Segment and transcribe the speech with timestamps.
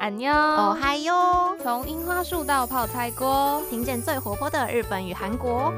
[0.00, 1.54] 安妞哦嗨哟！
[1.62, 5.70] 从樱花树到泡菜锅，听见最活泼的日本与韩国。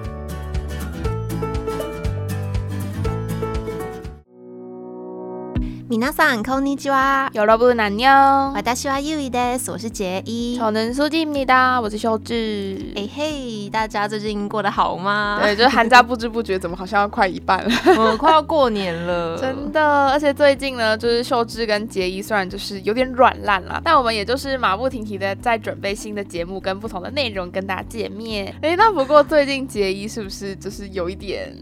[5.92, 7.28] 皆娜桑、こんにちは。
[7.34, 8.54] 여러분안 녕。
[8.54, 9.30] 我是吴雨依，
[9.68, 10.56] 我是杰伊。
[10.58, 12.78] 저能수지米 니， 我是秀智。
[12.96, 15.38] 哎嘿，大家最近过得好吗？
[15.42, 19.36] 对，就是寒假不知不觉怎么好像要快一半了， 快要过年了。
[19.36, 28.54] 真的，而且最近呢，就是秀智跟杰伊虽然就是有点软烂了，但我们也就是马不停蹄的在准备新的节目跟不同的内容跟大家见面。
[28.62, 31.54] 哎，那不过最近杰伊是不是就是有一点？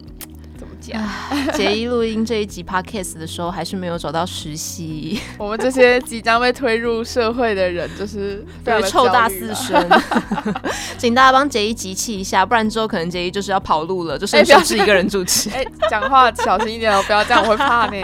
[1.52, 5.20] 杰一 录音这一集 podcast 的时候，还是没有找到实习。
[5.38, 9.88] 我们这些即将被推入社会的人，就是对臭大四生，
[10.98, 15.50] 请大家帮杰一集气一下，不然之后可能杰一就是要跑路了，就剩秀智一个人主持。
[15.50, 18.02] 哎，讲话小心一点哦，不要这样，我会怕你。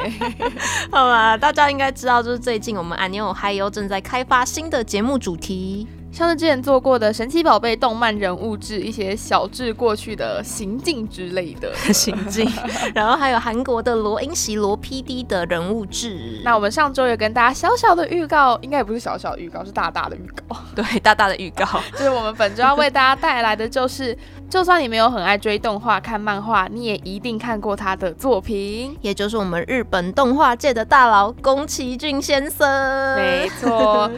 [0.91, 5.87] 好吧，大家应该知道，就是最近我们安妞嗨哟正在开发新的节目主题。
[6.17, 12.51] 像是之前做过的神奇宝贝动漫人物志，一些小志过去的行径之类的 行径，
[12.97, 16.41] 然后还有韩国的罗英席罗 PD 的人物志。
[16.43, 20.57] 那我们上周有跟大家小小的预告，应该也不是小小的预告，是大大的预告。
[20.75, 24.17] 对，大大的预告，就是我们本周要为大家带来的就是，
[24.49, 33.17] 就算你没有很爱追动画、看漫画，你也一定看过他的作品，也就是我们日本动画界的大佬宫崎骏先生。
[33.17, 34.11] 没错。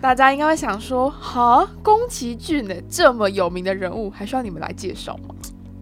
[0.00, 5.34] 大家应该会想说，哈，宫崎骏呢这么有名的人物，还需要你们来介绍吗？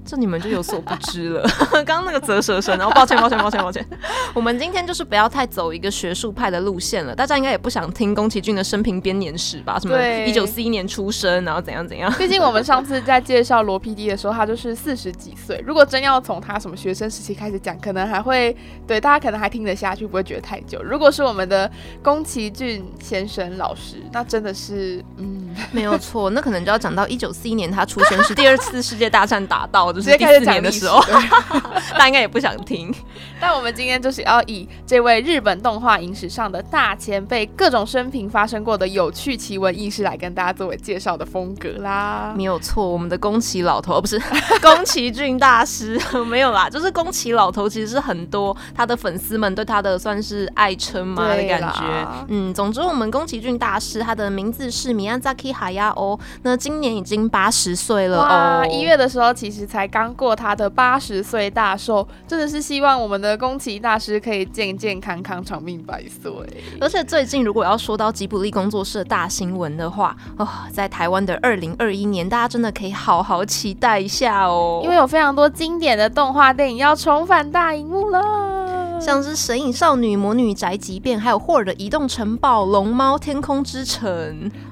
[0.06, 1.42] 这你们就有所不知了。
[1.84, 3.84] 刚刚那个啧舌声，然后抱歉抱歉抱歉抱歉。
[4.32, 7.14] 我们今天就是不要太走一个学术派的路线了。
[7.14, 9.78] 大家应该也不想听宫崎骏的生平编年史吧？
[9.80, 12.12] 什么一九四一年出生，然后怎样怎样？
[12.16, 15.60] 毕竟我们上次在介绍罗 PD 的时候，他就是四十几岁。
[15.66, 20.80] 如果真要从他什么学生时期开始讲，可能还会对大家可能还听得下去，不会觉得太久。
[20.82, 21.68] 如果是我们的
[22.02, 26.30] 宫崎骏先生老师，那真的是嗯，没有错。
[26.30, 29.95] 那可能就要讲到一九四一年他出生是第二次世界大战打到。
[30.00, 31.00] 直接开始讲的时候，
[31.92, 32.94] 大家应该也不想听。
[33.40, 42.32] 但我们今天就是要以这位日本动画影史上的大前辈，各种生平发生过的有趣奇闻异事来跟大家作为介绍的风格啦。
[42.36, 44.20] 没有错，我们的宫崎老头不是
[44.62, 52.08] 宫崎骏大师，没有啦，就是宫崎老头其实是很多他的粉丝们对他的算是爱称嘛的感觉。
[52.28, 58.66] 嗯，总之我们宫崎骏大师他的名字是 Miyazaki Hayao，那今年已经八十岁了哦。
[58.70, 59.85] 一月的时候其实才。
[59.86, 66.32] 刚过他的八十岁大寿，真的是希望我们的宫崎大师可以健健康康、长命百岁。
[66.80, 78.65] 而且最近如果要说到吉卜力工作室的大新闻的话，哦，在台湾的二零二一年，大家真的可以好好期待一下哦，因为有非常多经典的动画电影要重返大荧幕了。
[78.98, 84.10] 像是《神隐少女》《魔女宅急便》，还有霍尔的《移动城堡》《龙猫天空之城》。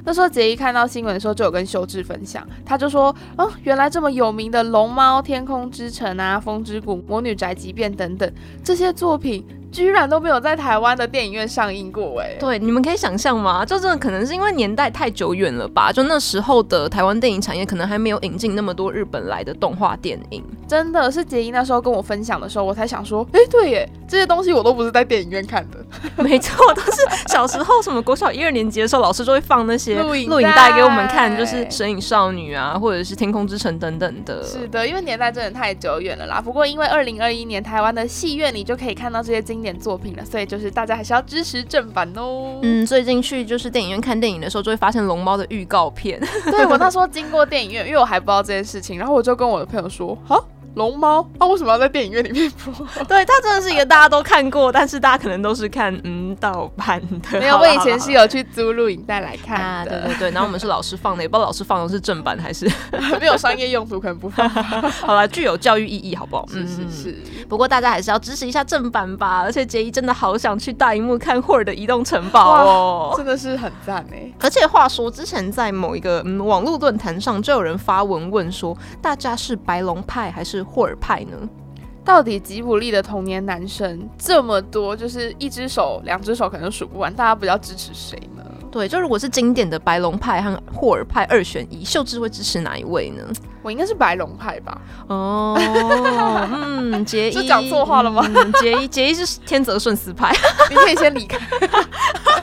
[0.05, 8.33] 那时候杰一看到新闻的时候，就有跟修智分享，他就说：“哦，原来这么有名的《龙猫天空之城》啊，《风之谷》《魔女宅急便》等等
[8.63, 12.37] 这些作品。”居然都没有在台湾的电影院上映过哎！
[12.39, 13.67] 对，你们可以想象吗？
[13.67, 15.91] 就真的可能是因为年代太久远了吧？
[15.91, 20.45] 就那时候的台湾电影产业可能还没有引进那么多日本来的动画电影。
[20.69, 25.79] 真的是杰伊那时候跟我分享的时候，我才想说，哎，对耶，这些东西我都不是在电影院看的。
[26.23, 34.41] 没错，都是小时候什么国小一二年级的时候，老师就会放那些录影带给我们看，就是《神隐少女》啊，或者是《天空之城》等等的。
[34.45, 36.41] 是的，因为年代真的太久远了啦。
[36.41, 42.61] 不过因为二零二一年台湾的戏院你就可以看到这些经典作品了，所以就是大家还是要支持正版哦。
[42.63, 46.21] 嗯，最近去就是电影院看电影的时候，就会发现龙猫的预告片。
[46.53, 50.47] 对我那时候经过电影院，因为我还不知道这件事情，然后我就跟我的朋友说，好。
[50.75, 52.73] 龙猫，它为什么要在电影院里面播？
[53.05, 57.41] 对，它真的是一个大家都看过，但是大家可能都是看嗯盗版的。
[57.41, 60.01] 没有，我以前是有去租录影带来看的。
[60.05, 62.71] 对对对，然后我们是老师放的，也不知道老师放的是正版还是
[63.21, 64.49] 没有商业用途，可能不放。
[64.49, 66.47] 好了，具有教育意义，好不好？
[66.49, 67.17] 是是是。
[67.49, 69.43] 不过大家还是要支持一下正版吧。
[69.45, 74.31] 而且杰伊真的好想去大荧幕看霍尔的移动城堡哦，真的是很赞哎。
[74.41, 81.37] 而且话说，之前在某一个嗯网络论坛上，就有人发文问说，大家是白龙派还是霍尔派呢？
[82.05, 88.43] 到底吉卜力的童年男神这么多，就是一只手、两只手可能数不完，大家比较支持谁呢？
[88.71, 93.23] 对，就如果是经典的白龙派和霍尔派二选一，秀智会支持哪一位呢？
[93.63, 94.79] 我应该是白龙派吧？
[95.07, 95.57] 哦，
[96.53, 98.23] 嗯， 杰一讲错话了吗？
[98.61, 100.31] 杰一杰一是天泽顺司派，
[100.69, 101.39] 你可以先离开。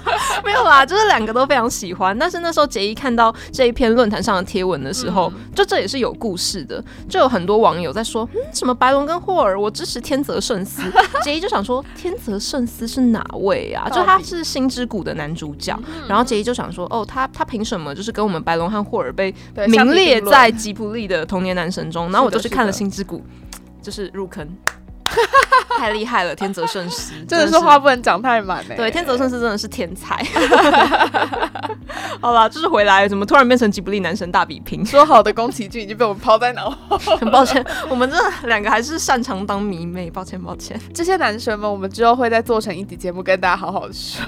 [0.45, 2.17] 没有啦，就是两个都非常喜欢。
[2.17, 10.81] 但是那时候杰伊看到这一篇论坛上的贴文的时候，就这也是有故事的，就有很多网友在说，嗯，什么白龙跟霍尔，我支持天泽圣司。
[11.23, 13.89] 杰伊就想说，天泽圣司是哪位啊？
[13.89, 15.77] 就他是星之谷的男主角。
[16.07, 19.33] 然后杰伊就想说，哦，他他凭什么就是跟我们白龙和霍尔被
[19.67, 22.11] 名列在吉卜力的童年男神中？
[22.11, 23.23] 然后我就去看了星之谷，
[23.81, 24.47] 就是入坑。
[25.77, 28.75] 太厉害了，天泽圣司 真的是话不能讲太满哎。
[28.75, 30.23] 对，天泽圣司真的是天才。
[32.21, 34.85] 好了，就是回来，怎么突然变成吉卜力男神大比拼？
[34.85, 40.79] 说好的宫崎骏已经被我们抛在脑后，很抱歉，我们这两个还是擅长当迷妹，抱歉抱歉。
[40.93, 44.21] 这些男神们，我们之后会再做成一集节目跟大家好好说。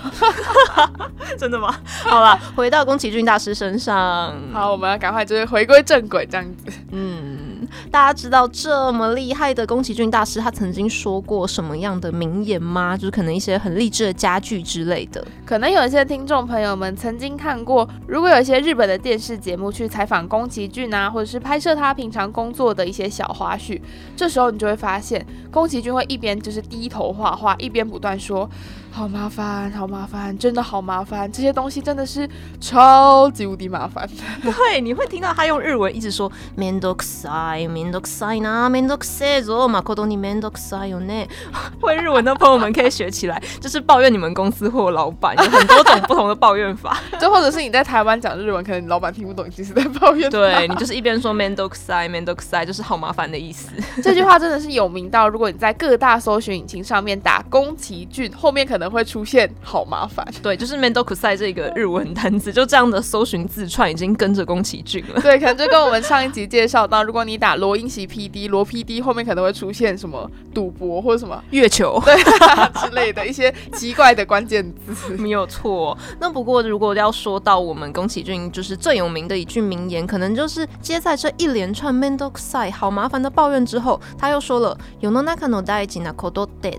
[1.37, 1.75] 真的吗？
[2.03, 4.33] 好了，回到宫崎骏大师身上。
[4.51, 6.71] 好，我们要赶快就是回归正轨这样子。
[6.91, 7.42] 嗯。
[7.91, 12.95] 大家知道这么厉害的宫崎骏大师，他曾经说过什么样的名言吗？
[12.95, 15.25] 就是可能一些很励志的家具之类的。
[15.45, 23.79] 可能有一些听众朋友们曾经看过，如果有一些日本的电视节目去采访宫崎骏啊，或者是拍摄他平常工作的一些小花絮，
[24.15, 28.49] 这时候你就会发现，宫崎骏会一边就是低头画画，一边不断说。
[28.92, 31.30] 好麻烦，好麻烦，真的好麻烦。
[31.30, 32.28] 这些东西真的是
[32.60, 34.08] 超级无敌麻烦。
[34.42, 41.28] 对，你会听到他用日文一直说“面倒くさい，面倒くさいな，面倒くさいぞ，誠に面倒くさいよね”。
[41.80, 46.98] 会日文的朋友们可以学起来，就是抱怨你们公司或老板有很多种不同的抱怨法。
[47.20, 50.28] 就或者是你在台湾讲日文，可能老板听不懂，其实在抱怨。
[50.28, 53.68] 对你就是一边说“面倒くさい，面倒くさい”，就是好麻烦的意思。
[54.02, 58.81] 这句话真的是有名到，如果你在各大搜寻引擎上面打宫崎骏，后面可能。
[58.82, 65.20] 可能会出现好麻烦， 对，就是 Mendokusai 这个日文单词，就这样的搜寻字串已经跟着宫崎骏了。
[65.20, 72.16] 对，可能就跟我们上一集介绍到，如果你打罗英喜 PD，罗 PD 后面可能会出现什么赌博或者什么月球对
[72.80, 75.96] 之类的一些奇怪的关键字，没有错。
[76.20, 86.78] 那不过如果要说到我们宫崎骏就是最有名的一句名言，可能就是接在这一连串 Mendokusai 好麻烦的抱怨之后，他又说了世の中の大事なことって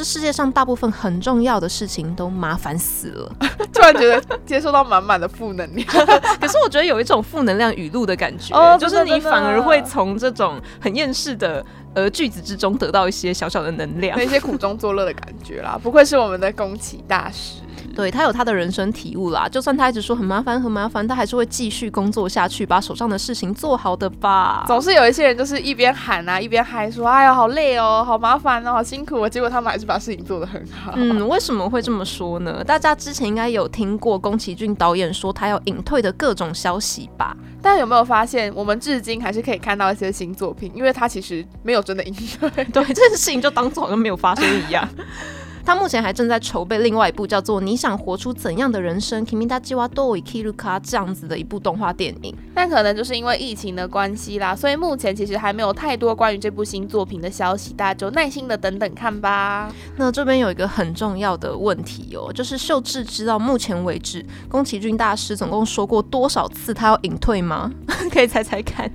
[0.00, 3.32] 这世界上大部分很重要的事情都麻烦死了，
[3.70, 5.86] 突然觉得接受到满满的负能量。
[6.40, 11.62] 可是我觉得有一种负能量语录的感觉，就是你反而会从这种很厌世的
[11.92, 15.78] 呃句子之中得到一些小小的能量，一些苦中作乐的感觉啦。
[15.82, 17.60] 不愧是我们的宫崎大师。
[18.00, 24.64] 对他有他的人生体悟啦，就算他一直说很麻烦很麻烦，他还是会继续工作下去，把手上的事情做好的吧。
[24.66, 30.94] 总是有一些人就是一边喊啊，一边嗨说：“哎呀，好累哦，好麻烦哦，好辛苦。”结果他们还是把事情做得很好。
[30.96, 32.64] 嗯，为什么会这么说呢？
[32.64, 37.36] 大家之前应该有听过宫崎骏导演说他要隐退的各种消息吧？
[37.60, 42.48] 但有没有发现，我们至今还是可以看到一些新作品，因为他其实没有真的隐退。
[42.72, 44.88] 对，这件事情就当做好像没有发生一样。
[45.64, 59.72] 他目前还正在筹备另外一部叫做《你想活出怎样的人生》k i m i d a j i w a d o i Kiruka 这样子的一部动画电影，但可能就是因为疫情的关系啦，所以目前其实还没有太多关于这部新作品的消息，大家就耐心的等等看吧。
[59.96, 67.70] 那这边有一个很重要的问题哦，就是秀智知道目前为止宫崎骏大师总共说过多少次他要隐退吗？
[68.10, 68.90] 可以猜猜看。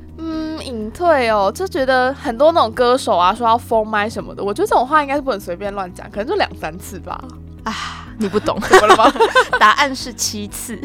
[0.95, 7.19] 嗯，隐退哦，就觉得很多那种歌手啊，说要封麦什么的，我觉得这种话应该是不能随便乱讲，可能就两三次吧。
[7.63, 7.74] 啊。
[8.18, 9.12] 你不懂怎么了吗？
[9.59, 10.80] 答案是七次，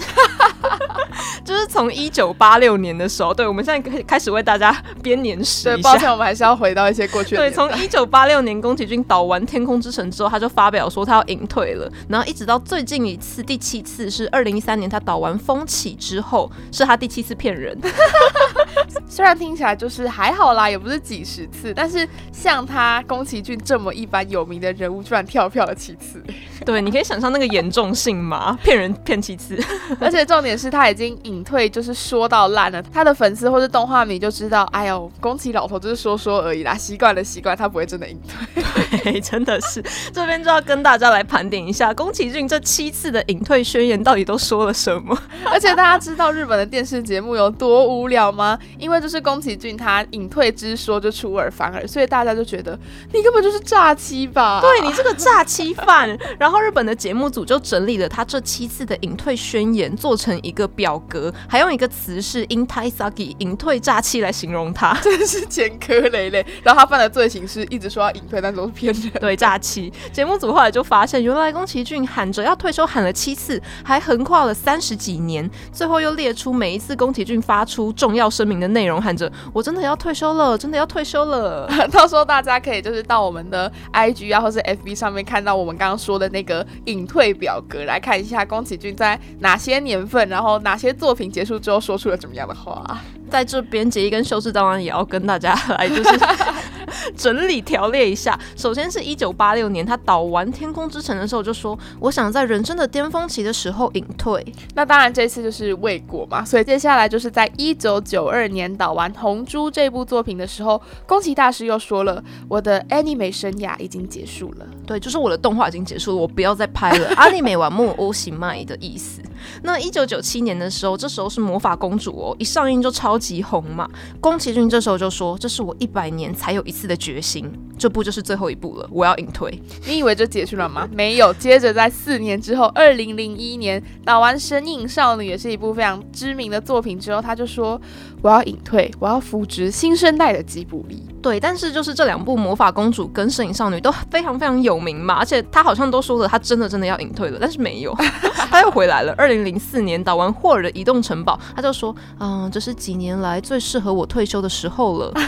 [1.45, 5.65] 就是从一九八六年的时候，对，我们现在开开始为大家编年史。
[5.65, 7.37] 对，抱歉，我们还是要回到一些过去。
[7.37, 17.79] 对，从一九八六年宫崎骏导完《天空之城》之后，他就发表说他要隐退了，然后一直到最近一次第七次是二零一三年他导完《风起》之后，是他第七次骗人。
[19.09, 26.23] 虽然听起来就是还好啦，也不是几十次，但是像他宫崎骏这么一般有名的人物，居然跳票了七次。
[26.65, 27.21] 对，你可以想。
[27.21, 28.59] 象那个严重性吗？
[28.65, 29.63] 骗人骗七次，
[30.01, 32.83] 而且重点是他已经隐退，就是说到烂了。
[32.83, 38.63] 他的粉丝或是动画迷就知道，哎呦，宫崎老头就是说说而已啦，习惯了习惯，他不会真的隐退。
[39.03, 45.17] 对，真的是这边就要跟大家来盘点一下，宫崎骏这七次的隐退宣言到底都说了什么？
[45.45, 48.59] 而且大家知道日本的电视节目有多无聊吗？
[48.79, 52.79] 因为就是宫崎骏他隐退之说就出尔反尔，所以大家就觉得
[53.13, 54.63] 你根本就是诈欺吧？
[54.63, 56.19] 对你这个诈欺犯。
[56.39, 66.45] 然后日本的节节目组就整理了他这七次的隐退宣言，做成一个表格，还用一个词是 “intaisagi” 隐退诈欺来形容他， 真的是前科累累。
[66.63, 69.11] 然后他犯的罪行是一直说要隐退，但都是骗人。
[69.21, 69.93] 对，诈欺。
[70.13, 81.69] 节目组后来就发现，原来宫崎骏喊着要退休喊了七次，还横跨了三十几年，最后又列出每一次宫崎骏发出重要声明的内容，喊着我真的要退休了，真的要退休了。
[81.91, 93.01] 到时候大家可以就是到我们的 IG 啊，或是 FB 上面看到我们刚刚说的那个隐退表格，来看一下宫崎骏在哪些年份，然后哪些作品结束之后说出了怎么样的话。
[93.31, 96.19] 在这边，杰一跟修士当然也要跟大家来就是
[97.17, 98.39] 整理条列一下。
[98.57, 104.45] 首先是一九八六年，他导完《天空之城》的时候就说：“我想在人生的巅峰期的时候隐退。”
[104.75, 117.09] 那当然这次就是未果嘛，所以接下来就是在一九九二年导完《红猪》这部作品的时候，宫崎大师又说了：“我的 anime 生涯已经结束了。”对，就是我的动画已经结束了，我不要再拍了。
[117.17, 119.23] 阿尼美完木欧喜麦的意思。
[119.63, 123.89] 那一九九七年的时候，这时候是魔法公主哦，一上映就超极红嘛。
[124.21, 127.49] 宫崎骏这时候就说：“这是我一百年才有一次的决心，
[127.79, 130.89] 这部就是最后一部了，我要隐退。”你以为就结束了吗？
[130.91, 137.81] 没有，接着在四年之后，二零零一年导完《神隐少女》，也是一部非常知名的作品之后，他就说
[138.23, 147.95] ：“我要隐退，我要扶植新生代的吉卜力。”对，但是就是这两部《魔法公主》跟《摄影少女》都非常非常有名嘛，而且他好像都说了，他真的真的要隐退了，但是没有，
[148.51, 149.15] 他又回来了。
[149.19, 155.13] 二零零四年导完《霍尔的移动城堡》，他就说：“嗯，这是几年来最适合我退休的时候了。”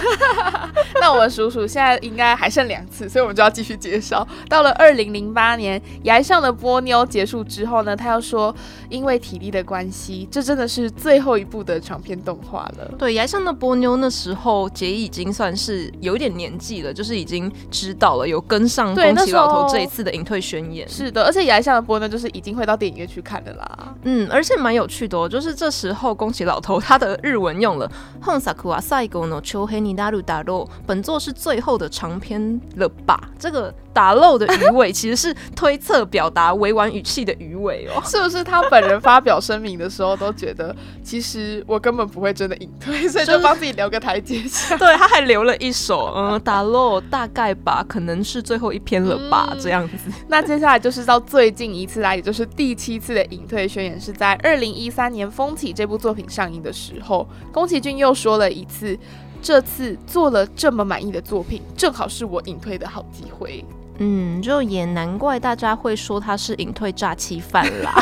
[0.98, 4.26] 那我们数数，现在应该还剩两次，所以我们就要继续介绍。
[4.48, 8.54] 到了二零零八年，《崖上的波妞》结束之后呢，他又说
[8.88, 15.92] ：“因为体力的关系，这真的是最后一部的长篇动画了。”对，《崖上的波妞》那时候杰已经算是。
[16.00, 20.88] 有一点年纪了，就是已经知道了，有跟上宫崎老头这一次的隐退宣言。
[20.88, 23.94] 是的，而且崖上的波妞，就是已经会到电影院去看的啦。
[24.02, 33.30] 嗯，而且蛮有趣的哦，就是这时候宫崎老头他的日文用了 “honsaku asaigo no chohei ni daru daru”，本作是最后的长篇了吧？
[33.38, 33.72] 这个。
[33.92, 44.76] 打漏的鱼尾其实是推测表达委婉语气的鱼尾哦， 是不是他本人发表声明的时候都觉得，其实我根本不会真的隐退，所以就帮自己留个台阶下。
[44.78, 50.10] 对，他还留了一首，嗯，打漏大概吧，可能是最后一篇了吧，这样子。
[50.28, 58.98] 那接下来就是到最近一次来，也就是第七次的隐退宣言，是在二零一三年《风起》这部作品上映的时候，宫崎骏又说了一次，
[59.42, 63.64] 这次做了这么满意的作品，正好是我隐退的好机会。
[63.98, 67.94] 嗯，就也难怪大家会说他是隐退诈欺犯啦，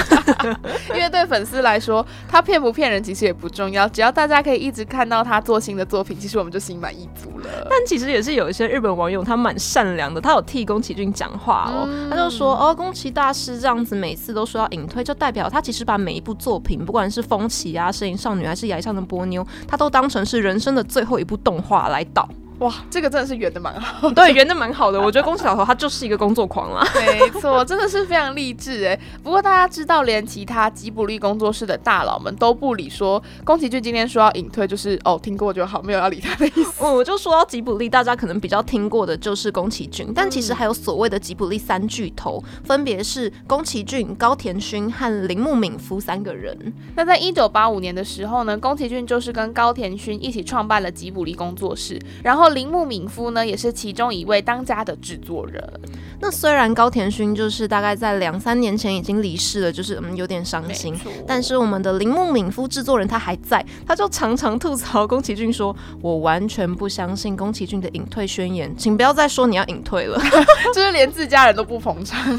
[0.94, 7.66] 因为对粉丝来说，他骗不骗人其实也不重要，只要大家可以一直看到他做新的作品，其实我们就心满意足了。
[7.68, 22.28] 但其实也是有一些日本网友，他蛮善良的，他有替宫崎骏讲话哦，他就说哦，宫崎大师这样子每次都说要隐退，就代表他其实把每一部作品，不管是风起啊、摄影少女还是崖上的波妞，他都当成是人生的最后一部动画来导。
[22.61, 25.00] 哇，这个真的是圆的蛮好， 对，圆的蛮好的。
[25.00, 29.00] 我觉得宫崎老头他就是一个工作狂啦， 没错，真的是非常励志哎。
[29.23, 36.75] 不过大家知道，连其他吉卜力工作室的大佬们都不理，说宫崎骏今天说要隐退，就是哦，听过就好，没有要理他的意思。
[36.85, 46.55] 嗯，我就说到吉卜力，大家可能比较听过的就是宫崎骏，但其实还有所谓的吉卜力三巨头，分别是宫崎骏、高田勋和铃木敏夫三个人。
[46.95, 52.50] 那在一九八五年的时候呢，宫崎骏就是跟高田勋一起创办了吉卜力工作室，然后。
[52.52, 55.62] 铃木敏夫呢，也是其中一位当家的制作人。
[56.23, 60.95] 那虽然高田勋就是大概在两三年前已经离世了，就是嗯有点伤心。
[61.26, 70.21] 但是我们的铃木敏夫制作人他还在，他就常常吐槽宫崎骏说：“我完全不相信宫崎骏的隐退宣言，请不要再说你要隐退了。
[70.75, 72.38] ”就是连自家人都不捧场，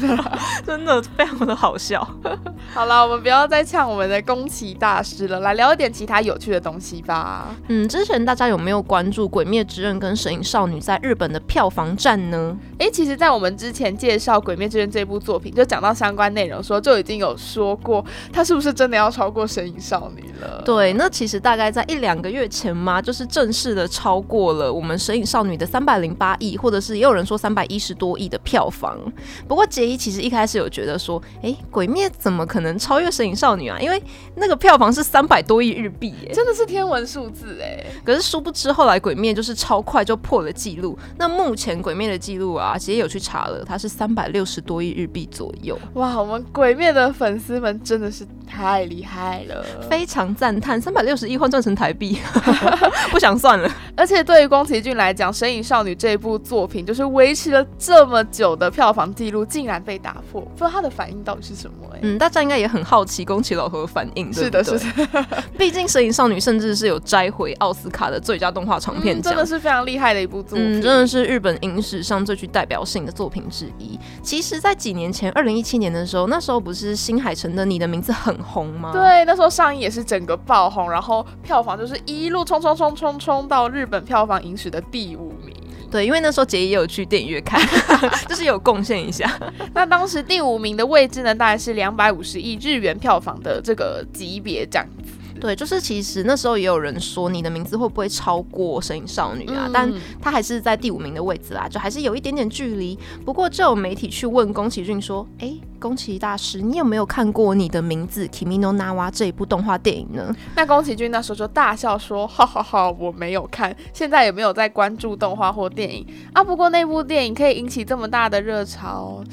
[0.64, 2.06] 真的非常的好笑。
[2.72, 7.52] 好了，我们不要再呛我们的宫崎大师了，来聊一点其他有趣的东西吧。
[7.66, 12.58] 嗯，之前大家有没有关注《鬼灭之刃》跟《神隐少女》在日本的票房战呢？
[12.80, 20.60] 哎，其实，在我们之前介绍《鬼灭之刃》这部作品，就讲到相关内容，说就已经有说过，它是不是真的要超过《神隐少女》了？
[20.64, 28.98] 对，那其实大概在一两个月前嘛，就是正式的超过了我们《神隐少女》的三百零八亿，或者是也有人说三百一十多亿的票房。
[29.46, 33.78] 不过杰伊其实一开始有觉得说，哎，《鬼灭》怎么可能超越《神隐少女》啊？
[33.78, 34.02] 因为
[34.34, 37.84] 那个票房是三百多亿日币，哎，真的是天文数字哎。
[38.04, 40.96] 可是殊不知，后来《鬼灭》就是超快就破了记录。
[41.18, 45.78] 那目前《鬼灭》的记录啊，杰有去查了，它是三百六十多亿日币左右。
[45.94, 50.78] 哇，我们《鬼灭》的粉丝们真的是太厉害了，非常赞叹。
[50.78, 52.18] 三百六十亿换算成台币，
[53.10, 53.70] 不想算了。
[53.96, 61.88] 而且对于宫崎骏来讲，《神隐少女》这部作品就是维持了这么久的票房记录，竟然被打破，不知道他的反应到底是什么？
[61.94, 64.30] 哎，嗯，大家应该也很好奇宫崎老和的反应。
[64.30, 65.26] 是的，是的。
[65.56, 73.98] 毕竟《神隐少女》甚至是有摘回奥斯卡的最佳动画长片奖，真的是非常厉害的一部作品，真的是日本影史上最具代表性的作品之一。
[74.22, 78.90] 其实，在几年前，二零一七年的时候，那时候不是新海诚的《你的名字》很红吗？
[78.92, 85.54] 对，那时候上映也是整个爆红，然后票房就是一路冲冲冲冲冲到日本票房影史的第五名。
[85.90, 87.60] 对，因为那时候杰也有去电影院看，
[88.26, 89.30] 就是有贡献一下。
[89.74, 95.12] 那当时第五名的位置呢，大概是两百五十亿日元票房的这个级别这样子。
[95.42, 99.68] 对，就是其实那时候也有人说你的名字会不会超过《神隐少女》啊？
[99.74, 102.96] 但他还是在第五名的位置啦，就还是有一点点距离。
[103.24, 116.44] 不过就有媒体去问宫崎骏说：“哎，宫崎大师，你有没有看过《你的名字》Kimino Nawa 这一部动画电影呢？”那宫崎骏那时候就大笑说：“哈哈哈，我没有看，现在也没有在关注动画或电影啊。
[116.44, 119.24] 不过那部电影可以引起这么大的热潮。”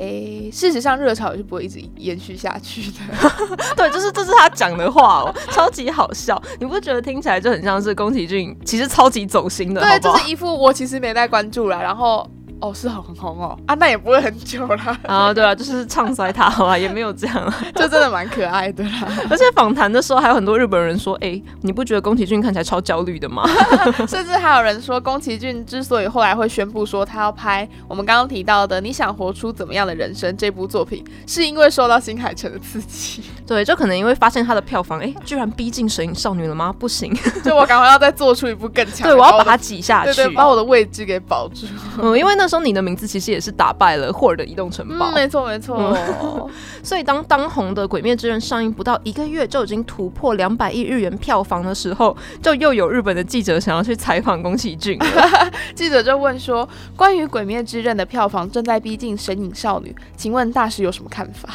[0.00, 2.98] 诶，事实上热潮也是不会一直延续下去的。
[3.76, 6.40] 对，就是这是他讲的话哦，超级好笑。
[6.58, 9.80] 你不觉得听起来就很像是宫崎骏，其实超级走心的？
[9.80, 12.26] 对，就是一副我其实没在关注啦，然后。
[12.60, 14.98] 哦，是很红哦啊，那也不会很久啦。
[15.06, 19.08] 啊，对啊，就是唱衰他好吧，也没有这样， 就真的蛮可爱的啦。
[19.30, 23.44] 而且访谈的时候还有很多日本人说，哎，你不觉得宫崎骏看起来超焦虑的吗？
[24.06, 33.22] 甚至还有人说，宫崎骏之所以后来会宣布说他要拍我们刚刚提到的《你想活出怎么样的人生》这部作品，是因为受到新海诚的刺激。
[33.46, 36.72] 对，就可能因为发现他的票房，哎，居然逼近《神隐少女》了吗？
[36.78, 37.12] 不行，
[37.44, 41.66] 就我赶快要再做出一部更强，对我要把它挤下去，把我的位置给保住。
[42.00, 43.30] 嗯，因为那时候你的名字其实。
[43.30, 45.94] 也是打败了霍尔的移动城堡，没错没错。
[46.82, 54.98] 所以当当红的《鬼灭之刃》上映不到一个月就已经突破两百亿日元票房的时候，就又有日本的记者想要去采访宫崎骏。
[55.76, 61.48] 记者就问说：“关于《鬼灭之刃》的票房正在逼近《神隐少女》，请问大师有什么看法？”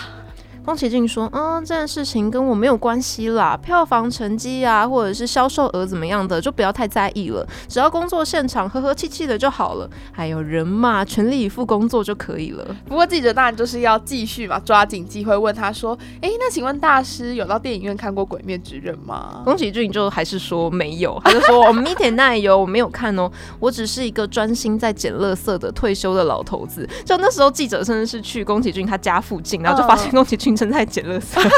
[0.65, 7.45] 宫崎骏说：“嗯，这件事情跟我没有关系啦，票房成绩啊，或者是销售额怎么样的，就不要太在意了。
[7.67, 9.87] 只要工作现场和和气气的就好了。
[10.11, 12.65] 还有人嘛，全力以赴工作就可以了。
[12.87, 19.43] 不过记者当然就是要继续嘛，抓紧机会问他说：，哎，那请问大师有到电影院看过《鬼灭之刃》吗？
[19.45, 26.89] 宫崎骏就还是说没有，他就说： 我们一点奈有，我没有看哦，我只是一个专心在捡垃圾的退休的老头子。
[27.05, 31.51] 就那时候记者甚至是去宫崎骏他家附近，然后就发现宫崎骏。”正在捡垃圾，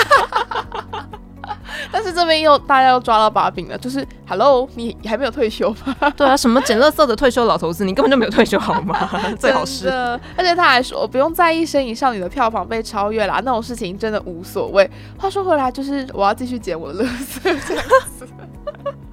[1.92, 5.96] 但是这边又大家又抓到把柄了，就是 Hello，你还没有退休吗？
[6.18, 9.10] 对啊，什么捡垃圾的退休老头子，你根本就没有退休好吗？
[9.40, 9.90] 最好是，
[10.36, 14.90] 而且他还说不用在意《身影少女》的票房被超越啦，那种事情真的无所谓。
[15.18, 17.84] 话说回来，就是我要继续捡我的垃圾这样
[18.18, 18.28] 子。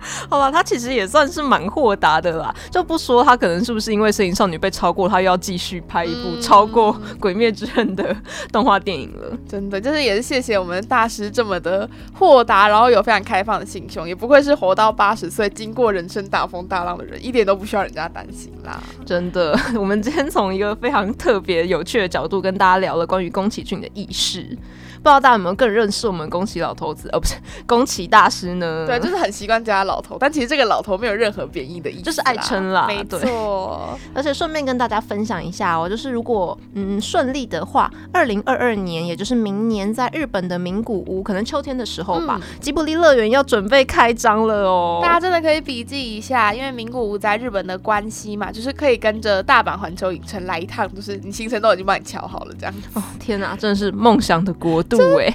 [0.28, 8.14] 好吧，他其实也算是蛮豁达的啦，就不说他可能是不是因为《摄影少女》被超过，他又要继续拍一部超过《鬼灭之刃》的
[8.52, 9.36] 动画电影了。
[9.48, 18.82] 真的，就是也是谢谢我们大师这么的豁达，然后有非常开放的心胸，也不愧是活到八十岁、经过人生大风大浪的人，一点都不需要人家担心啦。
[19.04, 24.56] 真的， 我们今天从一个非常特别有趣的角度跟大家聊了关于宫崎骏的意识。
[25.02, 27.34] 不知道大家有没有更认识我们宫崎老头子，哦，不是
[27.66, 28.86] 宫崎大师呢？
[28.86, 32.86] 对，就是很习惯叫他老头，但其实这个老头没有任何贬义的意思，就是爱称啦。
[32.86, 45.00] 没错，而且顺便跟大家分享一下哦，就是如果嗯顺利的话，二零二二年，也就是明年，在日本的名古屋，可能秋天的时候吧，吉卜力乐园要准备开张了哦。
[45.02, 52.74] 大家真的可以笔记一下，因为名古屋在日本的关系嘛，就是可以跟着大阪环球影城来一趟，就是你行程都已经帮你瞧好了，这样。
[52.94, 54.96] 哦，天哪，真的是梦想的国度。
[54.96, 55.34] 对，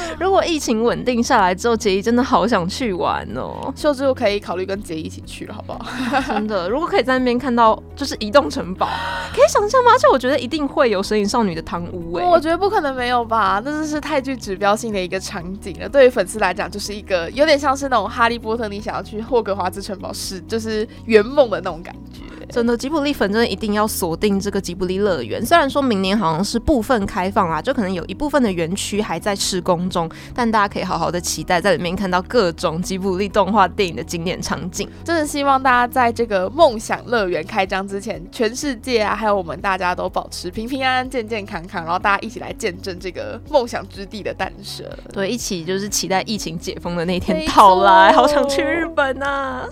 [0.18, 3.72] 如果疫情稳定下来之后，杰伊真的好想去玩哦。
[3.76, 5.84] 秀智可以考虑跟杰伊一起去了，好不好？
[6.34, 8.88] 真的，如果可以在那边看到就是移动城堡，
[9.32, 9.92] 可以想象吗？
[9.92, 13.60] 而且我觉得一定会有神隐少女的汤屋哎，我觉得不可能没有吧？
[13.64, 15.88] 那真是太具指标性的一个场景了。
[15.88, 22.22] 对于粉丝来讲，就是一个有点像是那种哈利波特，你想要去霍格华兹城堡是就是圆梦的那种感觉。
[22.50, 25.44] 真的，吉卜力粉真的一定要锁定这个吉卜力乐园。
[25.44, 34.88] 虽然说明年好像是部分开放啦，就可能有一部分的园区还在施工中，但大家可以好好的期待在里面看到各种吉卜力动画电影的经典场景。
[35.04, 44.86] 真的希望大家在这个梦想乐园开张之前，全世界啊，还有我们大家都保持平平安安、健健康康，然后大家一起来见证这个梦想之地的诞生。
[45.12, 49.68] 对，一起就是期待疫情解封的那天到来，好想去日本啊！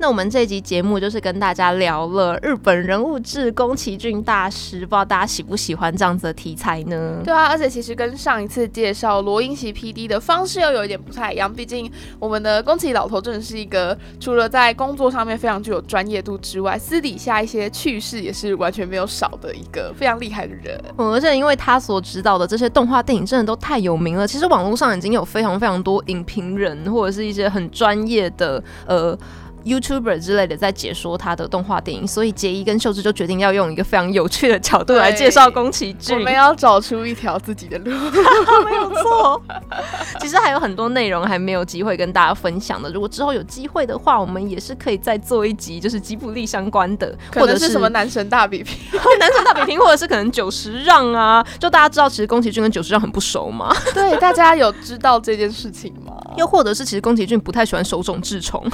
[0.00, 7.20] 那我们这一集节目就是跟大家聊了日本人物志宫崎骏大师，不知道大家喜不喜欢这样子的题材呢？
[7.22, 20.82] 对啊，而且其实跟上一次介绍罗英奇 P D 的方式又有一点不太一样，毕竟我们的宫崎老头真的是一个除了在工作上面非常具有专业度之外，私底下一些趣事也是完全没有少的一个非常厉害的人。
[20.96, 29.14] 嗯，而且因为他所指导的这些动画电影真的都太有名了，其实网络上已经有非常非常多影评人或者是一些很专业的呃。
[29.64, 36.16] YouTuber 之类的在解说他的动画电影，所以杰伊跟秀智就决定要用一个非常有趣的角度来介绍宫崎骏。
[36.16, 37.90] 我们要找出一条自己的路，
[38.64, 39.42] 没有错。
[40.20, 42.90] 其实还有很多内容还没有机会跟大家分享的。
[42.90, 48.76] 如果之后有机会的话，我们也是可以再做一集，就是吉卜力相关的，或者是什么男神大比拼，
[49.18, 51.44] 男神大比拼，或者是可能九十让啊。
[51.58, 53.74] 就大家知道，其实宫崎骏跟九十让很不熟吗？
[53.92, 56.14] 对，大家有知道这件事情吗？
[56.36, 58.64] 又或者是其实宫崎骏不太喜欢手冢治虫。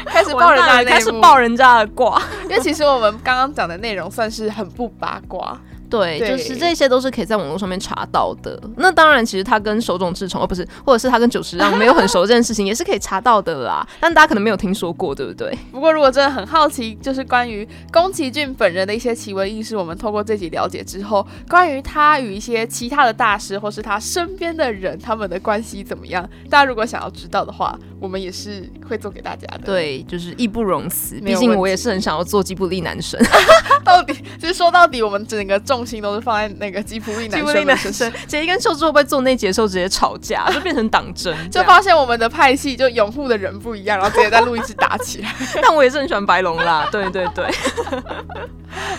[0.06, 5.58] 开始爆人家，开始爆人家的卦， 因为其实我们刚刚讲的内容算是很不八卦。
[5.88, 8.60] 对，就是这些都是可以在网络上面查到的。
[8.76, 13.86] 那当然，其实他跟手冢治虫，哦不是，或者是他跟久石让没有很熟这件事情，也是可以查到的啦。
[14.00, 15.56] 但大家可能没有听说过，对不对？
[15.70, 26.28] 不过如果真的很好奇，就是关于宫崎骏本人的一些奇闻异事，我们透过这集了解之后，关于他与一些其他的大师，或是他身边的人，他们的关系怎么样？
[26.50, 29.60] 大家如果想要知道的话，我们也是会做给大家的。
[29.64, 31.18] 对，就是义不容辞。
[31.20, 33.20] 毕竟我也是很想要做吉卜力男神。
[33.84, 38.12] 到底，就是说到底，我们整个重心都是放在那个吉普力男生。
[38.26, 41.34] 杰一跟秀智会不会做那节时候直接吵架，就变成党争？
[41.50, 45.32] 就发现我们的派系就拥护的人不一样，然后直接在录音室打起来。
[45.62, 47.46] 但我也是很喜欢白龙啦，对对对。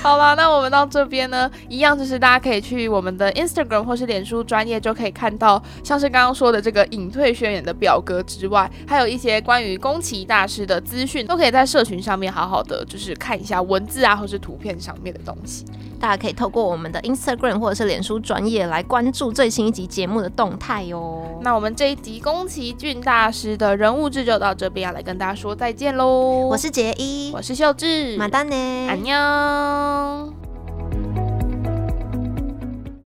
[0.01, 15.65] 好了，那我们到这边呢，一样就是大家可以去我们的 Instagram 或是脸书专业，就可以看到像是刚刚说的这个隐退宣言的表格之外，还有一些关于宫崎大师的资讯，都可以在社群上面好好的就是看一下文字啊，或是图片上面的东西。
[15.99, 21.39] 大家可以透过我们的 Instagram 或者是脸书专业来关注最新一集节目的动态哟。
[21.41, 26.47] 那我们这一集宫崎骏大师的人物志就到这边，要来跟大家说再见喽。
[26.47, 28.55] 我是杰一，我是秀智，马丹呢，
[28.87, 30.46] 安妞。